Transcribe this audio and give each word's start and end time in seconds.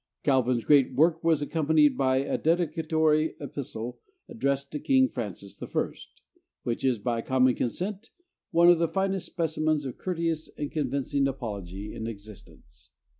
Calvin's 0.23 0.65
great 0.65 0.95
work 0.95 1.23
was 1.23 1.43
accompanied 1.43 1.95
by 1.95 2.17
a 2.17 2.35
dedicatory 2.35 3.35
epistle 3.39 3.99
addressed 4.27 4.71
to 4.71 4.79
King 4.79 5.07
Francis 5.07 5.61
I., 5.61 5.93
which 6.63 6.83
is 6.83 6.97
by 6.97 7.21
common 7.21 7.53
consent 7.53 8.09
one 8.49 8.71
of 8.71 8.79
the 8.79 8.87
finest 8.87 9.27
specimens 9.27 9.85
of 9.85 9.99
courteous 9.99 10.49
and 10.57 10.71
convincing 10.71 11.27
apology 11.27 11.93
in 11.93 12.07
existence. 12.07 12.89